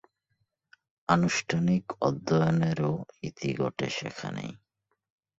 [1.09, 2.93] আনুষ্ঠানিক অধ্যয়নেরও
[3.23, 4.51] ইতি ঘটে সেখানেই।